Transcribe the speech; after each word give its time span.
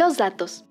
Los 0.00 0.16
datos. 0.16 0.64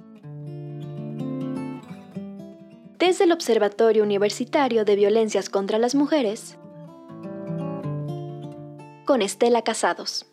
Desde 2.97 3.25
el 3.25 3.31
Observatorio 3.31 4.01
Universitario 4.01 4.85
de 4.85 4.95
Violencias 4.95 5.51
contra 5.51 5.77
las 5.77 5.93
Mujeres, 5.93 6.57
con 9.05 9.21
Estela 9.21 9.61
Casados. 9.61 10.25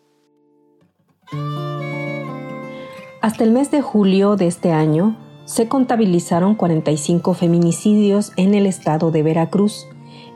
Hasta 3.20 3.44
el 3.44 3.50
mes 3.50 3.70
de 3.70 3.82
julio 3.82 4.36
de 4.36 4.46
este 4.46 4.72
año, 4.72 5.18
se 5.44 5.68
contabilizaron 5.68 6.54
45 6.54 7.34
feminicidios 7.34 8.32
en 8.38 8.54
el 8.54 8.64
estado 8.64 9.10
de 9.10 9.22
Veracruz. 9.22 9.86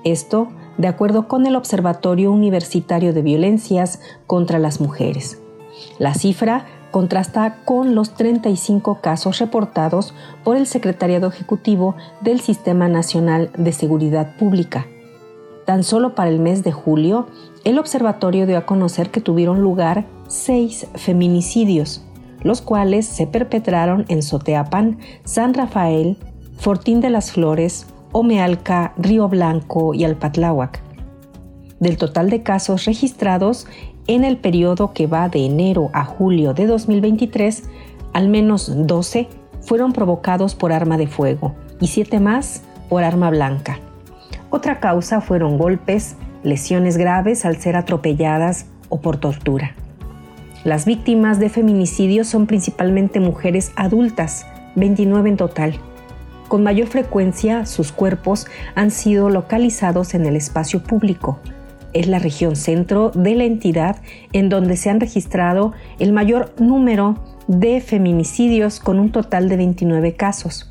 Esto 0.04 0.48
de 0.76 0.88
acuerdo 0.88 1.28
con 1.28 1.46
el 1.46 1.56
Observatorio 1.56 2.30
Universitario 2.30 3.14
de 3.14 3.22
Violencias 3.22 4.02
contra 4.26 4.58
las 4.58 4.82
Mujeres. 4.82 5.40
La 5.98 6.12
cifra 6.12 6.66
contrasta 6.90 7.56
con 7.64 7.94
los 7.94 8.14
35 8.14 9.00
casos 9.00 9.38
reportados 9.38 10.14
por 10.44 10.56
el 10.56 10.66
Secretariado 10.66 11.28
Ejecutivo 11.28 11.94
del 12.20 12.40
Sistema 12.40 12.88
Nacional 12.88 13.50
de 13.56 13.72
Seguridad 13.72 14.36
Pública. 14.36 14.86
Tan 15.66 15.84
solo 15.84 16.14
para 16.14 16.30
el 16.30 16.40
mes 16.40 16.64
de 16.64 16.72
julio, 16.72 17.28
el 17.64 17.78
observatorio 17.78 18.46
dio 18.46 18.58
a 18.58 18.66
conocer 18.66 19.10
que 19.10 19.20
tuvieron 19.20 19.60
lugar 19.60 20.06
seis 20.26 20.86
feminicidios, 20.94 22.02
los 22.42 22.62
cuales 22.62 23.06
se 23.06 23.26
perpetraron 23.26 24.04
en 24.08 24.22
Soteapan, 24.22 24.98
San 25.24 25.54
Rafael, 25.54 26.16
Fortín 26.56 27.00
de 27.00 27.10
las 27.10 27.32
Flores, 27.32 27.86
Omealca, 28.12 28.94
Río 28.96 29.28
Blanco 29.28 29.94
y 29.94 30.04
Alpatláhuac. 30.04 30.89
Del 31.80 31.96
total 31.96 32.28
de 32.28 32.42
casos 32.42 32.84
registrados 32.84 33.66
en 34.06 34.22
el 34.24 34.36
periodo 34.36 34.92
que 34.92 35.06
va 35.06 35.30
de 35.30 35.46
enero 35.46 35.90
a 35.94 36.04
julio 36.04 36.52
de 36.52 36.66
2023, 36.66 37.64
al 38.12 38.28
menos 38.28 38.86
12 38.86 39.28
fueron 39.62 39.92
provocados 39.92 40.54
por 40.54 40.72
arma 40.72 40.98
de 40.98 41.06
fuego 41.06 41.54
y 41.80 41.86
7 41.86 42.20
más 42.20 42.62
por 42.90 43.02
arma 43.02 43.30
blanca. 43.30 43.78
Otra 44.50 44.78
causa 44.78 45.22
fueron 45.22 45.56
golpes, 45.56 46.16
lesiones 46.42 46.98
graves 46.98 47.46
al 47.46 47.56
ser 47.56 47.76
atropelladas 47.76 48.66
o 48.90 49.00
por 49.00 49.16
tortura. 49.16 49.74
Las 50.64 50.84
víctimas 50.84 51.38
de 51.38 51.48
feminicidio 51.48 52.24
son 52.24 52.46
principalmente 52.46 53.20
mujeres 53.20 53.72
adultas, 53.76 54.44
29 54.76 55.30
en 55.30 55.36
total. 55.38 55.74
Con 56.48 56.62
mayor 56.62 56.88
frecuencia, 56.88 57.64
sus 57.64 57.90
cuerpos 57.92 58.46
han 58.74 58.90
sido 58.90 59.30
localizados 59.30 60.12
en 60.12 60.26
el 60.26 60.36
espacio 60.36 60.82
público. 60.82 61.38
Es 61.92 62.06
la 62.06 62.18
región 62.18 62.56
centro 62.56 63.10
de 63.10 63.34
la 63.34 63.44
entidad 63.44 63.96
en 64.32 64.48
donde 64.48 64.76
se 64.76 64.90
han 64.90 65.00
registrado 65.00 65.72
el 65.98 66.12
mayor 66.12 66.54
número 66.58 67.16
de 67.48 67.80
feminicidios 67.80 68.78
con 68.78 69.00
un 69.00 69.10
total 69.10 69.48
de 69.48 69.56
29 69.56 70.14
casos. 70.14 70.70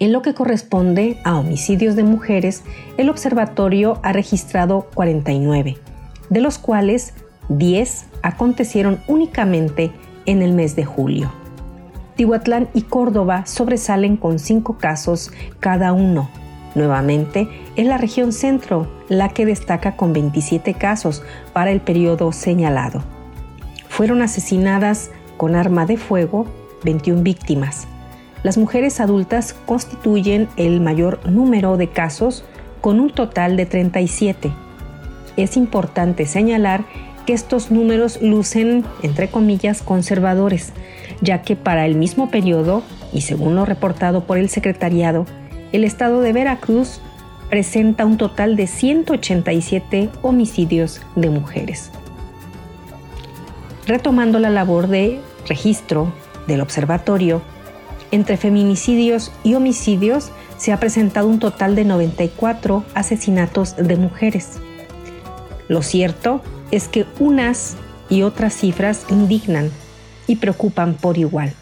En 0.00 0.12
lo 0.12 0.22
que 0.22 0.34
corresponde 0.34 1.18
a 1.24 1.38
homicidios 1.38 1.96
de 1.96 2.04
mujeres, 2.04 2.62
el 2.96 3.08
observatorio 3.08 3.98
ha 4.02 4.12
registrado 4.12 4.88
49, 4.94 5.76
de 6.30 6.40
los 6.40 6.58
cuales 6.58 7.14
10 7.48 8.06
acontecieron 8.22 9.00
únicamente 9.08 9.90
en 10.26 10.42
el 10.42 10.52
mes 10.52 10.76
de 10.76 10.84
julio. 10.84 11.32
Tihuatlán 12.16 12.68
y 12.74 12.82
Córdoba 12.82 13.46
sobresalen 13.46 14.16
con 14.16 14.38
5 14.38 14.78
casos 14.78 15.30
cada 15.60 15.92
uno. 15.92 16.28
Nuevamente, 16.74 17.48
es 17.76 17.86
la 17.86 17.98
región 17.98 18.32
centro 18.32 18.88
la 19.08 19.30
que 19.30 19.46
destaca 19.46 19.96
con 19.96 20.12
27 20.12 20.74
casos 20.74 21.22
para 21.52 21.70
el 21.70 21.80
periodo 21.80 22.32
señalado. 22.32 23.02
Fueron 23.88 24.22
asesinadas 24.22 25.10
con 25.36 25.56
arma 25.56 25.86
de 25.86 25.96
fuego 25.96 26.46
21 26.84 27.22
víctimas, 27.22 27.88
las 28.44 28.56
mujeres 28.56 29.00
adultas 29.00 29.54
constituyen 29.66 30.48
el 30.56 30.80
mayor 30.80 31.18
número 31.28 31.76
de 31.76 31.88
casos 31.88 32.44
con 32.80 33.00
un 33.00 33.10
total 33.10 33.56
de 33.56 33.66
37. 33.66 34.52
Es 35.36 35.56
importante 35.56 36.24
señalar 36.24 36.84
que 37.26 37.32
estos 37.32 37.72
números 37.72 38.22
lucen, 38.22 38.84
entre 39.02 39.28
comillas, 39.28 39.82
conservadores, 39.82 40.72
ya 41.20 41.42
que 41.42 41.56
para 41.56 41.84
el 41.84 41.96
mismo 41.96 42.30
periodo, 42.30 42.82
y 43.12 43.22
según 43.22 43.56
lo 43.56 43.64
reportado 43.64 44.24
por 44.24 44.38
el 44.38 44.48
secretariado, 44.48 45.26
el 45.72 45.84
estado 45.84 46.20
de 46.20 46.32
Veracruz 46.32 47.00
presenta 47.50 48.04
un 48.04 48.16
total 48.16 48.56
de 48.56 48.66
187 48.66 50.10
homicidios 50.22 51.00
de 51.16 51.30
mujeres. 51.30 51.90
Retomando 53.86 54.38
la 54.38 54.50
labor 54.50 54.88
de 54.88 55.20
registro 55.46 56.12
del 56.46 56.60
observatorio, 56.60 57.42
entre 58.10 58.36
feminicidios 58.36 59.32
y 59.44 59.54
homicidios 59.54 60.30
se 60.56 60.72
ha 60.72 60.80
presentado 60.80 61.28
un 61.28 61.38
total 61.38 61.74
de 61.74 61.84
94 61.84 62.84
asesinatos 62.94 63.76
de 63.76 63.96
mujeres. 63.96 64.58
Lo 65.68 65.82
cierto 65.82 66.42
es 66.70 66.88
que 66.88 67.06
unas 67.18 67.76
y 68.08 68.22
otras 68.22 68.54
cifras 68.54 69.04
indignan 69.10 69.70
y 70.26 70.36
preocupan 70.36 70.94
por 70.94 71.18
igual. 71.18 71.52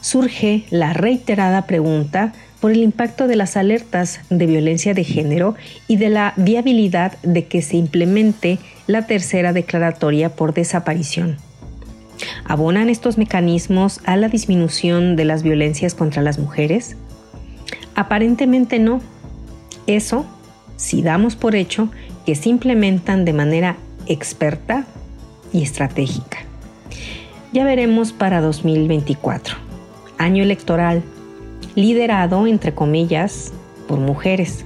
Surge 0.00 0.66
la 0.70 0.92
reiterada 0.92 1.62
pregunta 1.62 2.32
por 2.64 2.72
el 2.72 2.78
impacto 2.78 3.26
de 3.28 3.36
las 3.36 3.58
alertas 3.58 4.20
de 4.30 4.46
violencia 4.46 4.94
de 4.94 5.04
género 5.04 5.54
y 5.86 5.98
de 5.98 6.08
la 6.08 6.32
viabilidad 6.38 7.12
de 7.22 7.44
que 7.44 7.60
se 7.60 7.76
implemente 7.76 8.58
la 8.86 9.06
tercera 9.06 9.52
declaratoria 9.52 10.34
por 10.34 10.54
desaparición. 10.54 11.36
¿Abonan 12.46 12.88
estos 12.88 13.18
mecanismos 13.18 14.00
a 14.06 14.16
la 14.16 14.30
disminución 14.30 15.14
de 15.14 15.26
las 15.26 15.42
violencias 15.42 15.94
contra 15.94 16.22
las 16.22 16.38
mujeres? 16.38 16.96
Aparentemente 17.96 18.78
no. 18.78 19.02
Eso 19.86 20.24
si 20.76 21.02
damos 21.02 21.36
por 21.36 21.56
hecho 21.56 21.90
que 22.24 22.34
se 22.34 22.48
implementan 22.48 23.26
de 23.26 23.34
manera 23.34 23.76
experta 24.06 24.86
y 25.52 25.62
estratégica. 25.62 26.38
Ya 27.52 27.66
veremos 27.66 28.14
para 28.14 28.40
2024, 28.40 29.54
año 30.16 30.42
electoral, 30.42 31.02
liderado, 31.74 32.46
entre 32.46 32.74
comillas, 32.74 33.52
por 33.88 33.98
mujeres, 33.98 34.64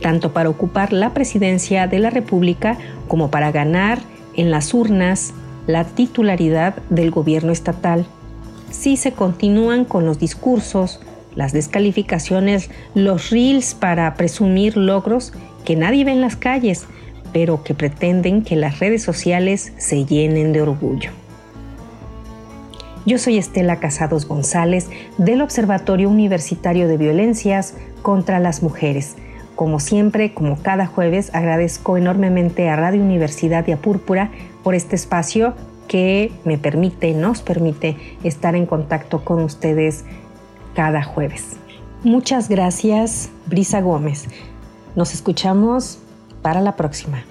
tanto 0.00 0.32
para 0.32 0.48
ocupar 0.48 0.92
la 0.92 1.14
presidencia 1.14 1.86
de 1.86 1.98
la 1.98 2.10
República 2.10 2.76
como 3.08 3.30
para 3.30 3.52
ganar 3.52 3.98
en 4.34 4.50
las 4.50 4.74
urnas 4.74 5.32
la 5.66 5.84
titularidad 5.84 6.74
del 6.90 7.10
gobierno 7.10 7.52
estatal. 7.52 8.06
Si 8.70 8.96
se 8.96 9.12
continúan 9.12 9.84
con 9.84 10.06
los 10.06 10.18
discursos, 10.18 11.00
las 11.34 11.52
descalificaciones, 11.52 12.70
los 12.94 13.30
reels 13.30 13.74
para 13.74 14.14
presumir 14.14 14.76
logros 14.76 15.32
que 15.64 15.76
nadie 15.76 16.04
ve 16.04 16.12
en 16.12 16.20
las 16.20 16.36
calles, 16.36 16.86
pero 17.32 17.62
que 17.62 17.74
pretenden 17.74 18.42
que 18.42 18.56
las 18.56 18.80
redes 18.80 19.02
sociales 19.02 19.72
se 19.78 20.04
llenen 20.04 20.52
de 20.52 20.62
orgullo. 20.62 21.10
Yo 23.04 23.18
soy 23.18 23.36
Estela 23.36 23.80
Casados 23.80 24.28
González 24.28 24.88
del 25.18 25.42
Observatorio 25.42 26.08
Universitario 26.08 26.86
de 26.86 26.96
Violencias 26.96 27.74
contra 28.00 28.38
las 28.38 28.62
Mujeres. 28.62 29.16
Como 29.56 29.80
siempre, 29.80 30.34
como 30.34 30.62
cada 30.62 30.86
jueves, 30.86 31.34
agradezco 31.34 31.96
enormemente 31.96 32.68
a 32.68 32.76
Radio 32.76 33.02
Universidad 33.02 33.64
de 33.64 33.72
Apúrpura 33.72 34.30
por 34.62 34.76
este 34.76 34.94
espacio 34.94 35.54
que 35.88 36.30
me 36.44 36.58
permite, 36.58 37.12
nos 37.12 37.42
permite 37.42 37.96
estar 38.22 38.54
en 38.54 38.66
contacto 38.66 39.24
con 39.24 39.42
ustedes 39.42 40.04
cada 40.74 41.02
jueves. 41.02 41.56
Muchas 42.04 42.48
gracias, 42.48 43.30
Brisa 43.46 43.80
Gómez. 43.80 44.28
Nos 44.94 45.12
escuchamos 45.12 45.98
para 46.40 46.60
la 46.60 46.76
próxima. 46.76 47.24